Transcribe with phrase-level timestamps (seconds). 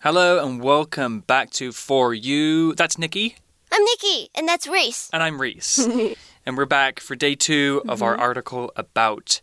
[0.00, 2.72] Hello and welcome back to For You.
[2.76, 3.34] That's Nikki.
[3.72, 5.10] I'm Nikki, and that's Reese.
[5.12, 5.76] And I'm Reese.
[6.46, 9.40] and we're back for day two of our article about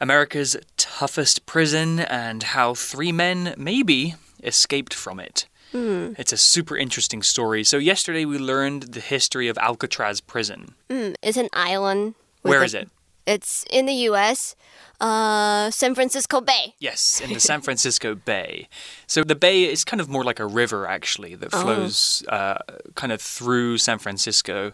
[0.00, 5.46] America's toughest prison and how three men maybe escaped from it.
[5.74, 7.62] It's a super interesting story.
[7.62, 10.74] So, yesterday we learned the history of Alcatraz prison.
[10.88, 12.14] Mm, it's an island.
[12.40, 12.88] Where is it?
[13.26, 14.54] It's in the U.S.
[15.00, 16.74] Uh, San Francisco Bay.
[16.78, 18.68] Yes, in the San Francisco Bay.
[19.06, 22.58] So the bay is kind of more like a river, actually, that flows uh,
[22.94, 24.72] kind of through San Francisco.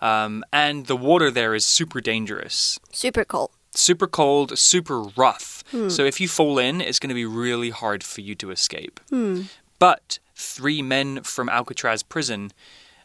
[0.00, 2.78] Um, and the water there is super dangerous.
[2.92, 3.50] Super cold.
[3.70, 5.64] Super cold, super rough.
[5.88, 9.00] So if you fall in, it's going to be really hard for you to escape.
[9.78, 12.52] But three men from Alcatraz prison.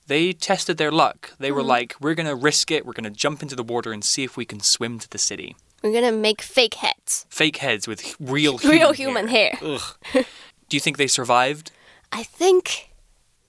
[0.09, 1.33] They tested their luck.
[1.39, 1.69] They were mm-hmm.
[1.69, 2.85] like, we're going to risk it.
[2.85, 5.17] We're going to jump into the water and see if we can swim to the
[5.17, 5.55] city.
[5.83, 7.25] We're gonna make fake heads.
[7.29, 9.57] Fake heads with real human Real human hair.
[9.61, 9.81] Ugh.
[10.13, 11.71] Do you think they survived?
[12.11, 12.89] I think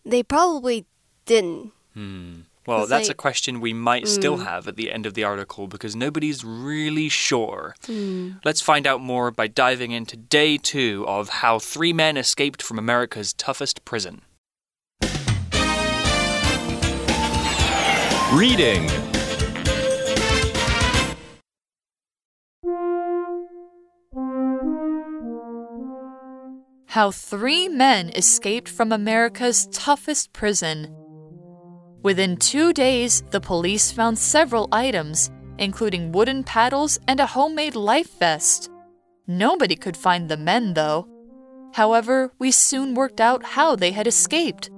[0.04, 0.86] they probably
[1.26, 1.72] didn't.
[1.94, 2.40] Hmm.
[2.66, 4.44] Well, It's that's a question we might still mm.
[4.44, 7.74] have at the end of the article because nobody's really sure.
[7.84, 8.32] Hmm.
[8.44, 12.78] Let's find out more by diving into day two of how three men escaped from
[12.78, 14.20] America's toughest prison.
[18.32, 18.88] Reading.
[26.86, 30.94] How three men escaped from America's toughest prison.
[32.04, 38.16] Within two days, the police found several items, including wooden paddles and a homemade life
[38.20, 38.70] vest.
[39.26, 41.08] Nobody could find the men, though.
[41.74, 44.70] However, we soon worked out how they had escaped.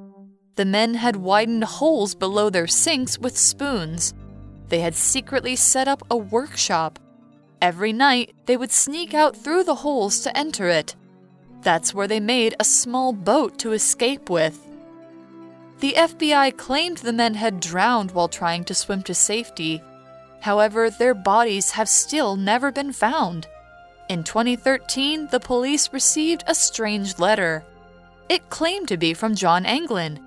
[0.62, 4.14] The men had widened holes below their sinks with spoons.
[4.68, 7.00] They had secretly set up a workshop.
[7.60, 10.94] Every night, they would sneak out through the holes to enter it.
[11.62, 14.64] That's where they made a small boat to escape with.
[15.80, 19.82] The FBI claimed the men had drowned while trying to swim to safety.
[20.42, 23.48] However, their bodies have still never been found.
[24.08, 27.64] In 2013, the police received a strange letter.
[28.28, 30.20] It claimed to be from John Anglin.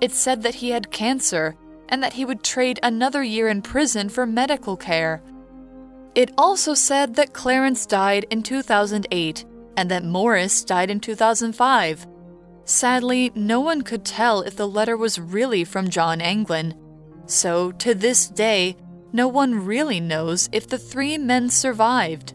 [0.00, 1.56] It said that he had cancer
[1.88, 5.22] and that he would trade another year in prison for medical care.
[6.14, 9.44] It also said that Clarence died in 2008
[9.76, 12.06] and that Morris died in 2005.
[12.64, 16.74] Sadly, no one could tell if the letter was really from John Anglin.
[17.26, 18.76] So, to this day,
[19.12, 22.34] no one really knows if the three men survived.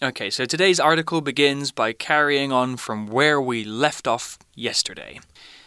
[0.00, 5.18] Okay, so today's article begins by carrying on from where we left off yesterday.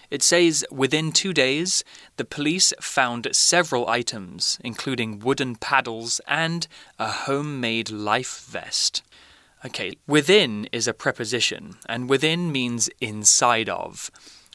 [0.09, 1.83] It says within two days,
[2.15, 6.65] the police found several items, including wooden paddles and
[6.97, 9.03] a homemade life vest.
[9.65, 14.09] Okay, within is a preposition, and within means inside of.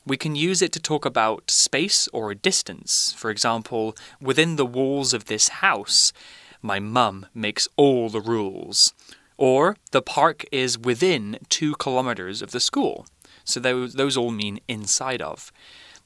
[0.07, 3.13] We can use it to talk about space or distance.
[3.15, 6.15] For example, within the walls of this house,
[6.63, 8.95] my mum makes all the rules.
[9.38, 13.06] Or the park is within two kilometers of the school.
[13.44, 15.52] So those, those all mean inside of.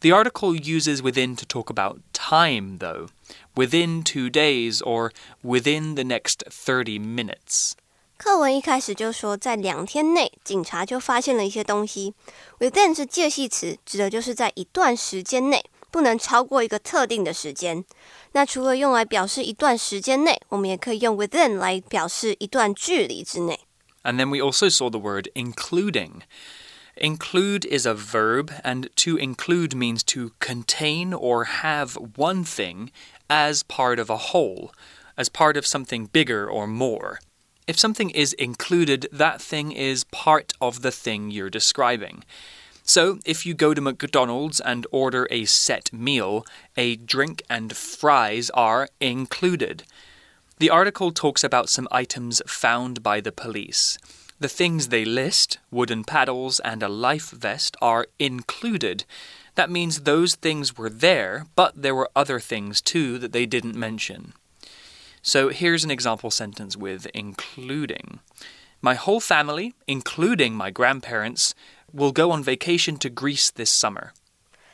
[0.01, 3.07] The article uses within to talk about time, though.
[3.55, 5.11] Within two days or
[5.43, 7.73] within the next 30 minutes.
[8.17, 12.13] 课文一开始就说，在两天内，警察就发现了一些东西。
[12.59, 17.83] Within 是介系词，指的就是在一段时间内，不能超过一个特定的时间。
[18.33, 23.59] 那除了用来表示一段时间内，我们也可以用 within 来表示一段距离之内。
[24.03, 26.21] And then we also saw the word including.
[26.97, 32.89] Include is a verb, and to include means to contain or have one thing
[33.27, 34.69] as part of a whole,
[35.17, 37.19] as part of something bigger or more.
[37.67, 42.23] If something is included, that thing is part of the thing you're describing.
[42.90, 46.44] So, if you go to McDonald's and order a set meal,
[46.76, 49.84] a drink and fries are included.
[50.58, 53.96] The article talks about some items found by the police.
[54.40, 59.04] The things they list, wooden paddles and a life vest, are included.
[59.54, 63.76] That means those things were there, but there were other things too that they didn't
[63.76, 64.32] mention.
[65.22, 68.18] So here's an example sentence with including.
[68.82, 71.54] My whole family, including my grandparents,
[71.93, 74.11] will go on vacation to Greece this summer.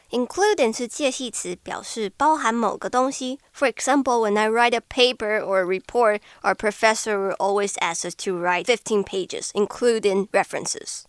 [0.10, 3.40] Including 是介系词，表示包含某个东西。
[3.54, 8.14] For example, when I write a paper or a report, our professor will always ask us
[8.26, 11.04] to write 15 pages, including references.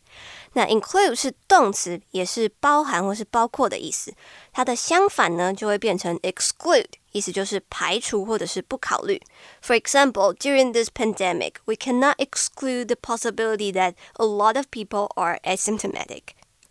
[0.56, 4.12] 那 include 是动词，也是包含或是包括的意思。
[4.52, 9.20] 它的相反呢，就会变成 exclude，意思就是排除或者是不考虑。
[9.62, 15.38] For example, during this pandemic, we cannot exclude the possibility that a lot of people are
[15.44, 16.23] asymptomatic.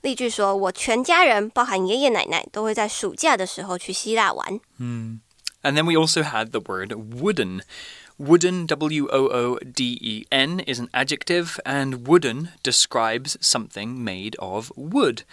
[0.02, 4.60] 例句说：“我全家人，包含爷爷奶奶，都会在暑假的时候去希腊玩。”
[5.64, 7.62] And then we also had the word wooden.
[8.19, 14.37] Wooden, W O O D E N, is an adjective, and wooden describes something made
[14.39, 15.25] of wood.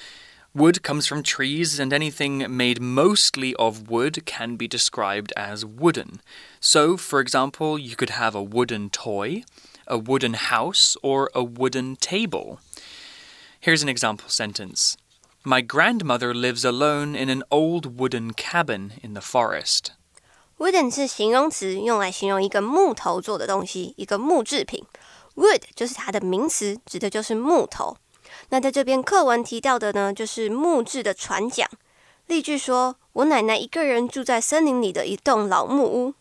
[0.53, 6.19] Wood comes from trees, and anything made mostly of wood can be described as wooden.
[6.59, 9.45] So, for example, you could have a wooden toy,
[9.87, 12.59] a wooden house, or a wooden table.
[13.61, 14.97] Here's an example sentence
[15.45, 19.93] My grandmother lives alone in an old wooden cabin in the forest.
[20.63, 24.81] Wooden 是形容词，用来形容一个木头做的东西，一个木制品。
[25.35, 27.97] Wood 就是它的名词，指的就是木头。
[28.47, 31.69] 那在这边课文提到的呢，就是木质的船桨。
[32.27, 36.13] 例句说：“我奶奶一个人住在森林里的一栋老木屋。”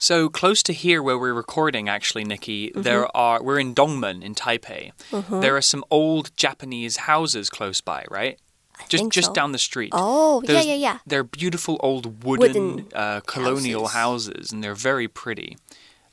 [0.00, 2.82] So close to here where we're recording, actually, Nikki, mm -hmm.
[2.82, 4.92] there are we're in Dongmen in Taipei.
[5.10, 5.40] Mm -hmm.
[5.42, 8.38] There are some old Japanese houses close by, right?
[8.88, 9.32] Just just so.
[9.32, 9.90] down the street.
[9.92, 10.98] Oh, There's, yeah, yeah, yeah.
[11.06, 14.34] They're beautiful old wooden, wooden uh, colonial houses.
[14.34, 14.52] houses.
[14.52, 15.56] and they're very pretty.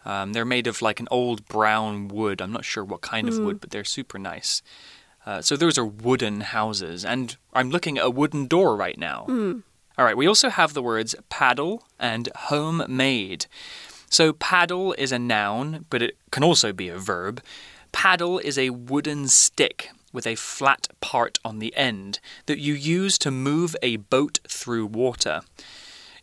[0.06, 2.42] Um, they're made of like an old brown wood.
[2.42, 3.31] I'm not sure what kind mm.
[3.31, 3.62] of wood, mm.
[3.62, 4.62] but they're super nice.
[5.25, 9.25] Uh, so those are wooden houses, and I'm looking at a wooden door right now.
[9.27, 9.63] Mm.
[9.98, 13.48] All right, we also have the words paddle and homemade.
[14.10, 17.44] So paddle is a noun, but it can also be a verb.
[17.92, 23.17] Paddle is a wooden stick with a flat part on the end that you use
[23.19, 25.41] to move a boat through water.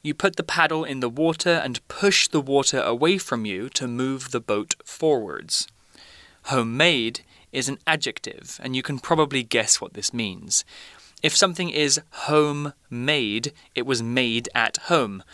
[0.03, 3.89] You put the paddle in the water and push the water away from you to
[3.89, 5.67] move the boat forwards.
[6.45, 7.21] Homemade
[7.53, 10.65] is an adjective, and you can probably guess what this means.
[11.23, 15.25] If something is homemade, it was made at home.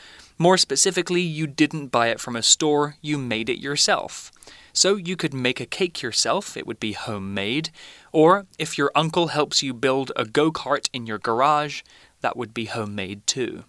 [0.41, 4.31] More specifically, you didn't buy it from a store, you made it yourself.
[4.73, 7.69] So you could make a cake yourself, it would be homemade.
[8.11, 11.81] Or if your uncle helps you build a go kart in your garage,
[12.21, 13.63] that would be homemade too.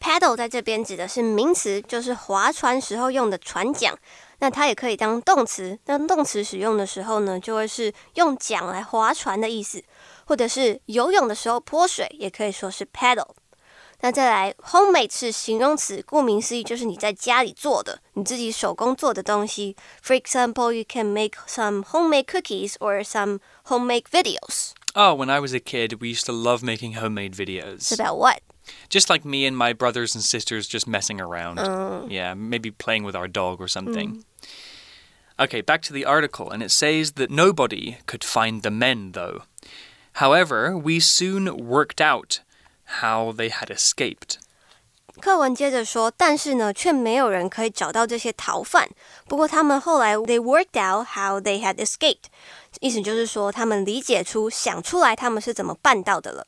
[0.00, 3.96] Paddle 在这边指的是名词，就是划船时候用的船桨。
[4.38, 5.78] 那它也可以当动词。
[5.84, 9.82] 当动词使用的时候呢，就会是用桨来划船的意思，
[10.26, 13.34] 或者是游泳的时候泼水，也可以说是 paddle。
[14.00, 19.76] 那再来，homemade 是形容词，顾名思义就是你在家里做的，你自己手工做的东西。
[20.02, 24.72] For example, you can make some homemade cookies or some homemade videos.
[24.94, 27.92] Oh, when I was a kid, we used to love making homemade videos.
[27.92, 28.40] About what?
[28.88, 31.58] Just like me and my brothers and sisters just messing around.
[31.58, 32.06] Uh.
[32.08, 34.16] Yeah, maybe playing with our dog or something.
[34.16, 34.22] Mm.
[35.38, 39.42] Okay, back to the article, and it says that nobody could find the men, though.
[40.14, 42.40] However, we soon worked out
[43.00, 44.36] how they had escaped.
[45.20, 48.88] 课文接着说，但是呢，却没有人可以找到这些逃犯。
[49.26, 52.24] 不过他们后来 they worked out how they had escaped，
[52.80, 56.46] 意思就是说他们理解出、想出来他们是怎么办到的了。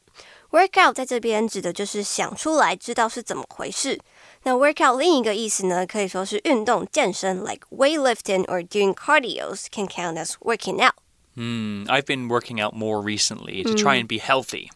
[0.51, 3.99] Work out 在这边指的就是想出来，知道是怎么回事。
[4.43, 10.95] 那 work out 另一个意思呢，可以说是运动、健身，like weightlifting or doing cardios can count as working out.
[11.35, 14.69] Hmm, I've been working out more recently to try and be healthy.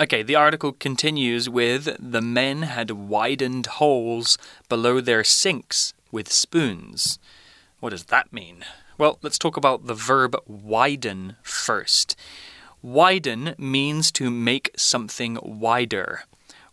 [0.00, 7.18] Okay, the article continues with the men had widened holes below their sinks with spoons.
[7.80, 8.64] What does that mean?
[8.96, 12.14] Well, let's talk about the verb widen first.
[12.80, 16.22] Widen means to make something wider.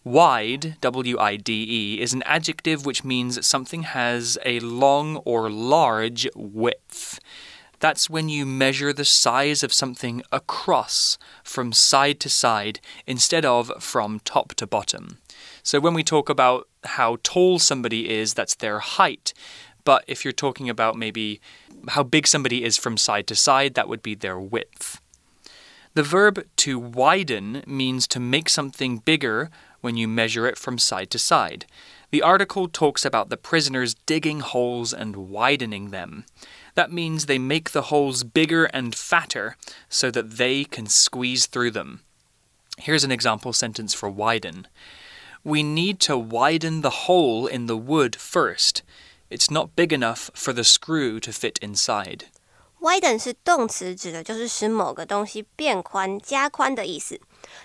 [0.03, 5.49] Wide, W I D E, is an adjective which means something has a long or
[5.49, 7.19] large width.
[7.79, 13.71] That's when you measure the size of something across from side to side instead of
[13.79, 15.19] from top to bottom.
[15.63, 19.33] So when we talk about how tall somebody is, that's their height.
[19.83, 21.41] But if you're talking about maybe
[21.89, 25.01] how big somebody is from side to side, that would be their width.
[25.93, 31.09] The verb to widen means to make something bigger when you measure it from side
[31.11, 31.65] to side.
[32.11, 36.25] The article talks about the prisoners digging holes and widening them.
[36.74, 39.56] That means they make the holes bigger and fatter
[39.88, 42.00] so that they can squeeze through them.
[42.78, 44.66] Here's an example sentence for widen.
[45.42, 48.82] We need to widen the hole in the wood first.
[49.30, 52.24] It's not big enough for the screw to fit inside.
[52.80, 57.20] Widen 是动词，指的就是使某个东西变宽、加宽的意思。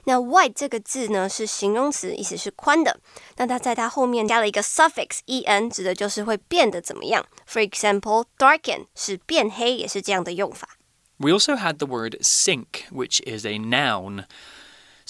[0.05, 2.99] 那 wide 这个字呢是形容词，意思是宽的。
[3.37, 7.25] 那它在它后面加了一个 suffix en，指的就是会变得怎么样。
[7.47, 10.77] For example, darken 是变黑，也是这样的用法。
[11.17, 14.25] We also had the word sink, which is a noun.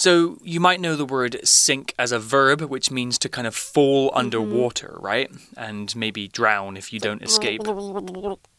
[0.00, 3.54] So you might know the word sink as a verb, which means to kind of
[3.54, 4.16] fall Mm-hmm.
[4.18, 5.30] underwater, right?
[5.58, 7.60] And maybe drown if you don't escape.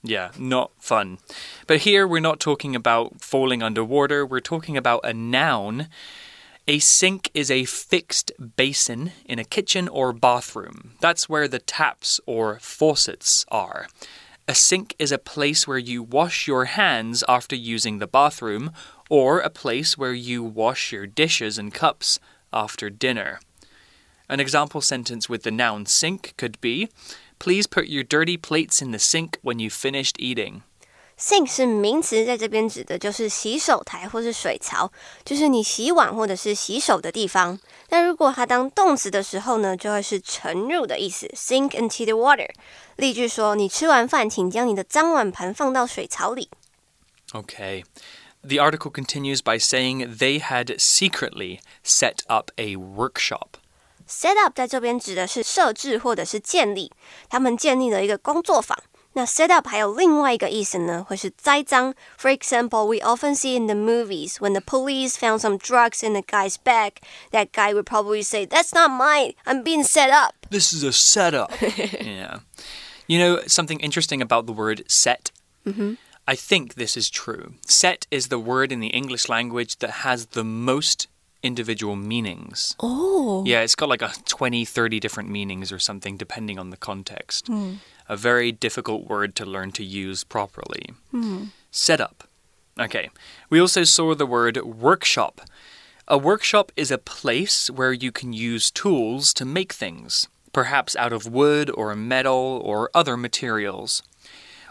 [0.04, 1.18] Yeah, not fun.
[1.66, 5.88] But here we're not talking about falling underwater, we're talking about a noun.
[6.68, 10.92] A sink is a fixed basin in a kitchen or bathroom.
[11.02, 13.88] That's where the taps or faucets are.
[14.48, 18.72] A sink is a place where you wash your hands after using the bathroom,
[19.10, 22.20] or a place where you wash your dishes and cups
[22.52, 23.40] after dinner.
[24.28, 26.90] An example sentence with the noun sink could be
[27.38, 30.64] Please put your dirty plates in the sink when you've finished eating
[31.21, 34.93] Sink 是名词，在这边指的就是洗手台或是水槽，
[35.25, 37.59] 就是你洗碗或者是洗手的地方。
[37.89, 42.51] 那如果它当动词的时候呢，就会是沉入的意思，sink into the water。
[42.97, 46.51] 例句说：你吃完饭，请将你的脏碗盘放到水槽里。
[47.33, 47.85] Okay.
[48.43, 53.57] The article continues by saying they had secretly set up a workshop.
[54.07, 56.93] set up 在这边指的是设置或者是建立，
[57.29, 58.79] 他们建立了一个工作坊。
[59.15, 61.95] 那 set up 还有另外一个意思呢，会是栽赃。
[62.19, 66.21] For example, we often see in the movies when the police found some drugs in a
[66.21, 66.97] guy's bag,
[67.33, 69.35] that guy would probably say, "That's not mine.
[69.45, 71.51] I'm being set up." This is a setup.
[72.05, 72.41] yeah.
[73.07, 75.31] You know something interesting about the word set?
[76.29, 77.55] I think this is true.
[77.67, 81.09] Set is the word in the English language that has the most
[81.44, 82.76] individual meanings.
[82.80, 83.44] Oh.
[83.46, 87.48] Yeah, it's got like a 20, 30 different meanings or something depending on the context.
[87.48, 87.74] Hmm.
[88.08, 90.92] A very difficult word to learn to use properly.
[91.12, 91.46] Hmm.
[91.72, 92.26] Set up.
[92.80, 93.10] Okay.
[93.50, 95.42] We also saw the word workshop.
[96.08, 101.14] A workshop is a place where you can use tools to make things, perhaps out
[101.14, 104.04] of wood or metal or other materials.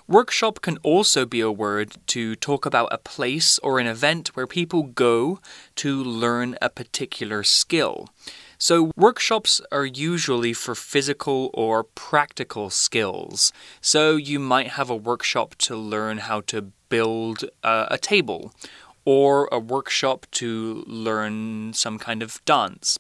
[0.09, 4.47] Workshop can also be a word to talk about a place or an event where
[4.47, 5.39] people go
[5.77, 8.09] to learn a particular skill.
[8.59, 13.53] So, workshops are usually for physical or practical skills.
[13.81, 18.53] So, you might have a workshop to learn how to build a, a table,
[19.05, 22.99] or a workshop to learn some kind of dance.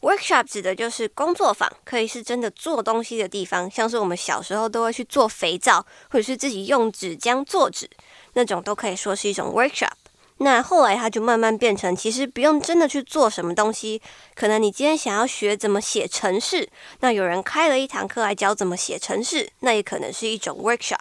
[0.00, 7.88] Workshop 指的就是工作坊，可以是真的做东西的地方，像是我们小时候都会去做肥皂，或者是自己用纸浆做纸，
[8.32, 9.92] 那种都可以说是一种 workshop。
[10.38, 14.00] 那后来它就慢慢变成，其实不用真的去做什么东西，
[14.34, 21.00] 可能你今天想要学怎么写程式，那有人开了一堂课来教怎么写程式，那也可能是一种 workshop。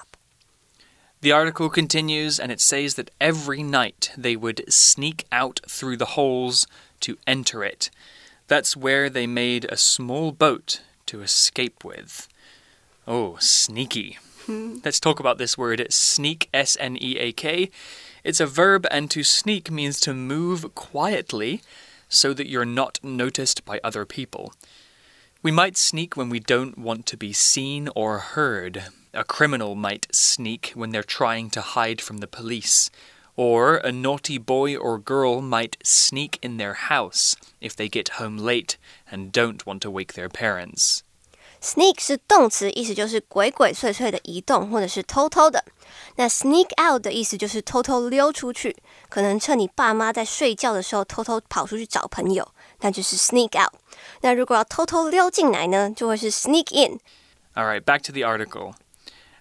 [1.21, 6.15] The article continues and it says that every night they would sneak out through the
[6.17, 6.63] holes
[6.99, 7.87] to enter it.
[8.49, 12.27] That's where they made a small boat to escape with.
[13.07, 14.17] Oh, sneaky.
[14.47, 17.69] Let's talk about this word sneak, S N E A K.
[18.23, 21.61] It's a verb, and to sneak means to move quietly
[22.09, 24.51] so that you're not noticed by other people.
[25.43, 28.85] We might sneak when we don't want to be seen or heard.
[29.13, 32.89] A criminal might sneak when they're trying to hide from the police.
[33.38, 38.38] Or a naughty boy or girl might sneak in their house if they get home
[38.38, 38.76] late
[39.10, 41.00] and don't want to wake their parents.
[41.60, 45.64] Sneak 是动词，意思就是鬼鬼祟祟的移动，或者是偷偷的。
[46.16, 48.76] 那 sneak out 的意思就是偷偷溜出去，
[49.08, 52.46] 可能趁你爸妈在睡觉的时候偷偷跑出去找朋友，
[52.82, 53.72] 那就是 sneak out。
[54.20, 57.00] 那如果要偷偷溜进来呢，就会是 sneak in。
[57.54, 58.74] All right, back to the article.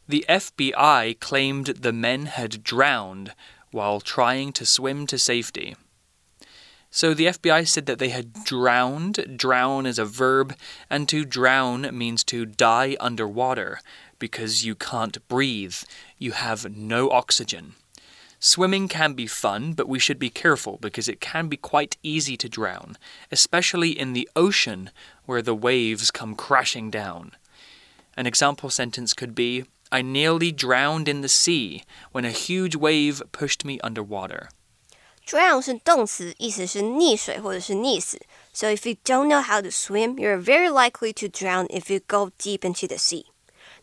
[0.08, 3.34] The FBI claimed the men had drowned
[3.71, 5.77] while trying to swim to safety.
[6.91, 9.37] So the FBI said that they had drowned.
[9.37, 10.55] Drown is a verb,
[10.89, 13.81] and to drown means to die underwater
[14.19, 15.77] because you can't breathe.
[16.17, 17.75] You have no oxygen.
[18.41, 22.37] Swimming can be fun, but we should be careful because it can be quite easy
[22.37, 22.97] to drown,
[23.33, 24.91] especially in the ocean
[25.27, 27.33] where the waves come crashing down.
[28.17, 33.22] An example sentence could be I nearly drowned in the sea when a huge wave
[33.32, 34.48] pushed me underwater.
[35.26, 38.20] Drown 是动词，意思是溺水或者是溺死。
[38.54, 42.32] So if you don't know how to swim, you're very likely to drown if you go
[42.38, 43.26] deep into the sea.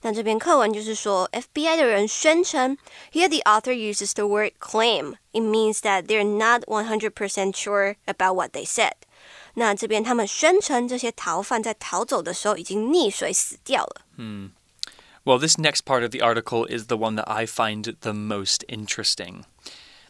[0.02, 2.76] 那这篇课文就是说，FBI 的人宣称，
[3.12, 5.16] here the author uses the word claim.
[5.32, 8.92] It means that they're not 100% sure about what they said.
[9.54, 14.02] 那这边他们宣称这些逃犯在逃走的时候已经溺水死掉了。
[15.25, 18.63] Well, this next part of the article is the one that I find the most
[18.69, 19.45] interesting.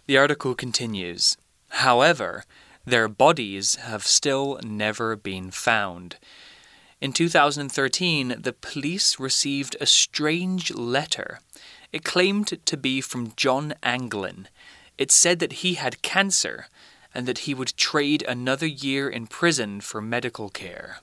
[0.08, 1.38] The article continues
[1.70, 2.44] However,
[2.86, 6.18] their bodies have still never been found.
[7.00, 11.40] In 2013, the police received a strange letter.
[11.94, 14.50] It claimed to be from John Anglin.
[14.98, 16.68] It said that he had cancer
[17.14, 21.00] and that he would trade another year in prison for medical care.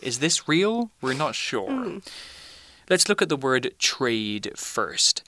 [0.00, 0.90] Is this real?
[1.00, 1.68] We're not sure.
[1.68, 2.06] Mm.
[2.92, 5.22] Let's look at the word trade first.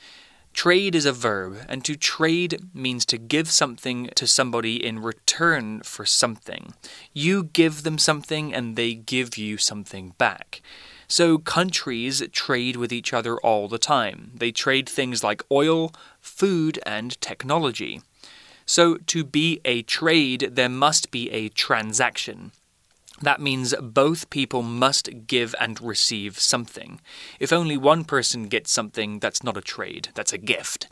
[0.52, 5.80] Trade is a verb, and to trade means to give something to somebody in return
[5.80, 6.74] for something.
[7.14, 10.60] You give them something, and they give you something back.
[11.08, 14.32] So, countries trade with each other all the time.
[14.34, 15.90] They trade things like oil,
[16.20, 18.02] food, and technology.
[18.66, 22.52] So, to be a trade, there must be a transaction.
[23.22, 27.00] That means both people must give and receive something.
[27.38, 30.88] If only one person gets something, that's not a trade, that's a gift.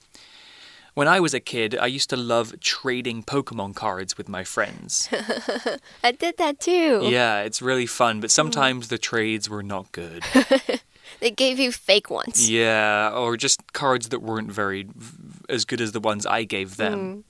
[0.94, 5.08] When I was a kid, I used to love trading Pokemon cards with my friends.
[6.04, 7.00] I did that too.
[7.04, 8.34] yeah, it's really fun, but mm.
[8.34, 10.22] sometimes the trades were not good.
[11.20, 12.50] They gave you fake ones.
[12.50, 14.88] Yeah, or just cards that weren't very
[15.48, 16.98] as good as the ones I gave them.
[16.98, 17.22] Mm.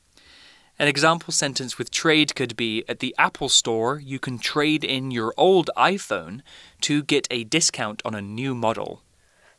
[0.82, 5.10] An example sentence with trade could be At the Apple Store, you can trade in
[5.10, 6.42] your old iPhone
[6.82, 9.00] to get a discount on a new model.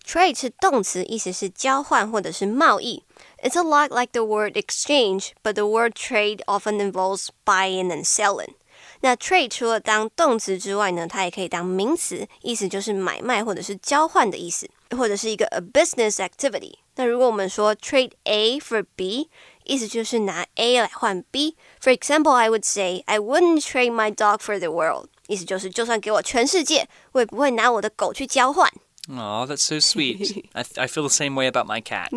[0.04, 3.02] Trade 是动词，意思是交换或者是贸易。
[3.42, 8.54] It's a lot like the word exchange, but the word trade often involves buying and selling.
[9.00, 16.74] 那 trade 除了当动词之外呢，它也可以当名词，意思就是买卖或者是交换的意思，或者是一个 a business activity。
[16.94, 19.28] 那如果我们说 trade A for B，
[19.64, 24.68] 意思就是拿 A 来换 B。For example, I would say I wouldn't trade my dog for the
[24.70, 28.70] world，意思就是就算给我全世界，我也不会拿我的狗去交换。
[29.10, 30.44] Oh, that's so sweet.
[30.52, 32.10] I, I feel the same way about my cat.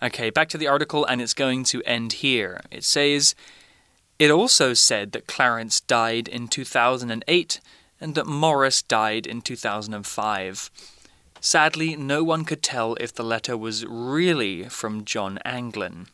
[0.00, 2.60] Okay, back to the article, and it's going to end here.
[2.70, 3.34] It says,
[4.18, 7.60] It also said that Clarence died in 2008
[8.00, 10.70] and that Morris died in 2005.
[11.40, 16.06] Sadly, no one could tell if the letter was really from John Anglin.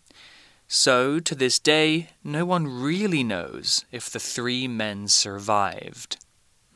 [0.67, 6.17] So, to this day, no one really knows if the three men survived.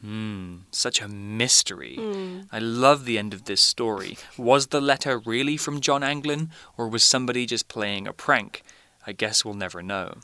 [0.01, 1.98] Hmm, such a mystery.
[2.51, 4.17] I love the end of this story.
[4.38, 8.62] Was the letter really from John Anglin, or was somebody just playing a prank?
[9.05, 10.17] I guess we'll never know.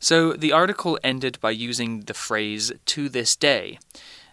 [0.00, 3.78] So the article ended by using the phrase to this day.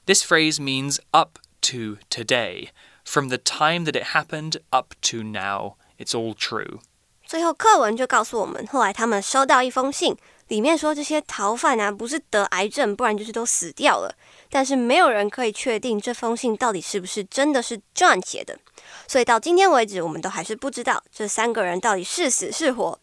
[0.05, 2.71] This phrase means up to today.
[3.03, 6.81] From the time that it happened up to now, it's all true.
[7.35, 10.15] 最后课文就告诉我们，后来他们收到一封信，
[10.47, 14.15] 里面说这些逃犯啊不是得癌症，不然就是都死掉了。
[14.49, 18.57] 但是没有人可以确定这封信到底是不是真的是 John 写的，
[19.05, 22.97] 所以到今天为止，我们都还是不知道这三个人到底是死是活。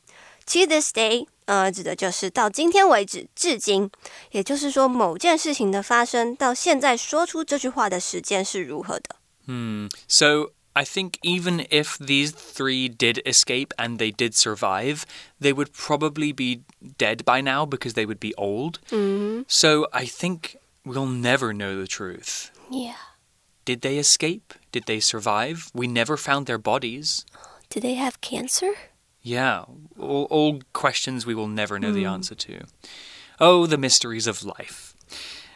[0.46, 3.90] To this day，呃，指的就是到今天为止，至今，
[4.30, 9.16] 也就是说某件事情的发生到现在说出这句话的时间是如何的。
[9.46, 9.90] Hmm.
[10.08, 15.04] So I think even if these three did escape and they did survive,
[15.38, 16.62] they would probably be
[16.98, 18.80] dead by now because they would be old.
[18.88, 19.42] Mm-hmm.
[19.46, 22.50] So I think we'll never know the truth.
[22.70, 22.96] Yeah.
[23.64, 24.54] Did they escape?
[24.72, 25.70] Did they survive?
[25.74, 27.24] We never found their bodies.
[27.68, 28.72] Did they have cancer?
[29.22, 29.64] Yeah,
[29.98, 32.08] all, all questions we will never know the hmm.
[32.08, 32.64] answer to.
[33.38, 34.96] Oh, the mysteries of life.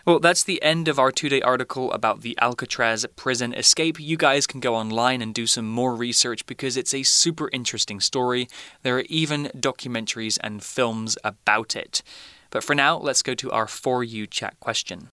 [0.07, 3.99] Well, that's the end of our two day article about the Alcatraz prison escape.
[3.99, 7.99] You guys can go online and do some more research because it's a super interesting
[7.99, 8.47] story.
[8.85, 12.05] There are even documentaries and films about it.
[12.51, 15.09] But for now, let's go to our For You chat question.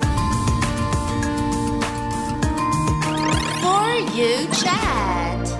[0.00, 0.08] For
[4.16, 5.58] you chat.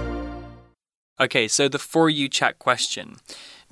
[1.20, 3.16] Okay, so the For You chat question.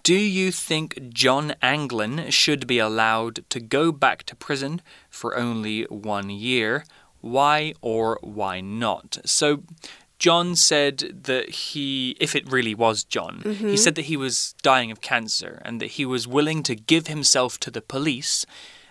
[0.03, 5.85] Do you think John Anglin should be allowed to go back to prison for only
[5.85, 6.85] one year?
[7.21, 9.19] Why or why not?
[9.25, 9.63] So,
[10.19, 13.77] John said that he, if it really was John, he mm-hmm.
[13.77, 17.59] said that he was dying of cancer and that he was willing to give himself
[17.61, 18.45] to the police.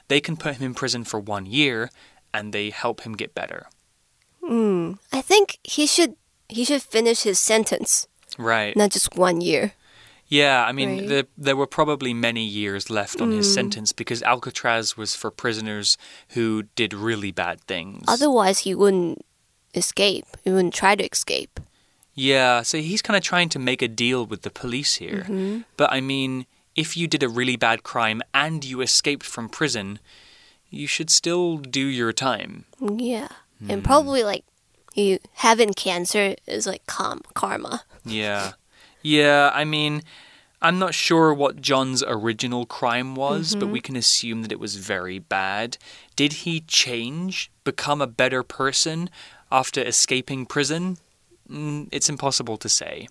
[0.07, 1.91] They can put him in prison for one year
[2.33, 3.67] and they help him get better.
[4.43, 4.93] Hmm.
[5.13, 6.15] I think he should
[6.47, 8.07] he should finish his sentence,
[8.39, 8.75] Right.
[8.75, 9.73] not just one year.
[10.29, 11.07] Yeah, I mean, Right.
[11.07, 13.53] there, there were probably many years left on his hmm.
[13.53, 15.97] sentence because Alcatraz was for prisoners
[16.29, 18.05] who did really bad things.
[18.07, 19.25] Otherwise, he wouldn't
[19.73, 20.25] escape.
[20.43, 21.59] He wouldn't try to escape.
[22.13, 25.23] yeah, so he's kind of trying to make a deal with the police here.
[25.23, 25.61] Mm-hmm.
[25.77, 29.99] But I mean, if you did a really bad crime and you escaped from prison,
[30.69, 32.65] you should still do your time.
[32.79, 33.29] Yeah,
[33.67, 33.85] and hmm.
[33.85, 34.43] probably like
[34.95, 37.83] you having cancer is like karma.
[38.05, 38.53] Yeah.
[39.01, 40.03] Yeah, I mean,
[40.61, 44.75] I'm not sure what John's original crime was, but we can assume that it was
[44.75, 45.77] very bad.
[46.15, 49.09] Did he change, become a better person
[49.51, 50.97] after escaping prison?
[51.49, 53.07] Mm, it's impossible to say.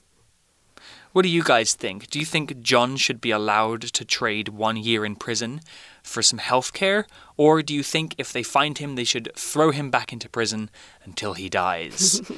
[1.13, 2.11] What do you guys think?
[2.11, 5.63] Do you think John should be allowed to trade one year in prison
[6.03, 7.07] for some health care?
[7.39, 10.69] Or do you think if they find him, they should throw him back into prison
[11.05, 12.21] until he dies?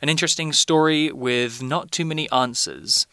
[0.00, 3.08] An interesting story with not too many answers.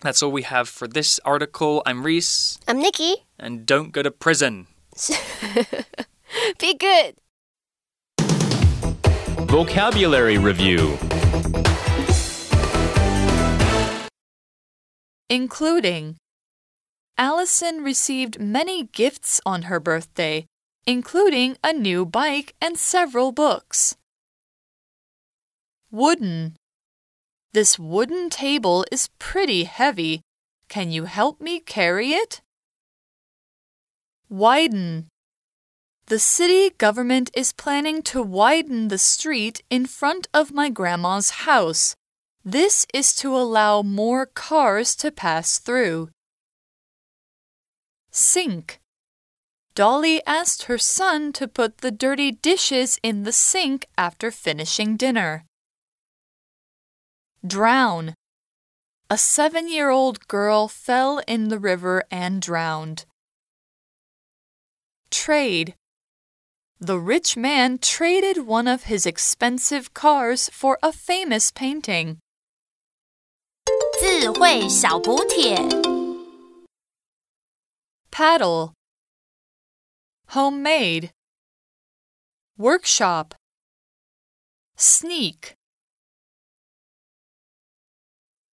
[0.00, 1.82] That's all we have for this article.
[1.84, 2.60] I'm Reese.
[2.68, 3.24] I'm Nikki.
[3.40, 4.68] And don't go to prison.
[6.60, 7.16] Be good.
[9.48, 10.96] Vocabulary Review
[15.28, 16.18] Including
[17.16, 20.46] Allison received many gifts on her birthday,
[20.86, 23.96] including a new bike and several books.
[25.90, 26.56] Wooden
[27.52, 30.22] This wooden table is pretty heavy.
[30.68, 32.42] Can you help me carry it?
[34.28, 35.08] Widen
[36.08, 41.94] the city government is planning to widen the street in front of my grandma's house.
[42.42, 46.08] This is to allow more cars to pass through.
[48.10, 48.80] Sink.
[49.74, 55.44] Dolly asked her son to put the dirty dishes in the sink after finishing dinner.
[57.45, 58.15] Drown.
[59.09, 63.05] A seven year old girl fell in the river and drowned.
[65.11, 65.75] Trade.
[66.79, 72.17] The rich man traded one of his expensive cars for a famous painting.
[73.99, 75.55] 智慧小补帖
[78.11, 78.73] Paddle.
[80.29, 81.11] Homemade.
[82.57, 83.33] Workshop.
[84.75, 85.55] Sneak.